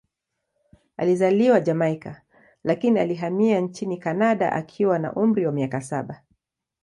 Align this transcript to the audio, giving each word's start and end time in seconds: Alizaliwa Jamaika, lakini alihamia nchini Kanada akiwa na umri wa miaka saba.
Alizaliwa 0.97 1.59
Jamaika, 1.59 2.21
lakini 2.63 2.99
alihamia 2.99 3.59
nchini 3.59 3.97
Kanada 3.97 4.51
akiwa 4.53 4.99
na 4.99 5.13
umri 5.13 5.45
wa 5.45 5.51
miaka 5.51 5.81
saba. 5.81 6.23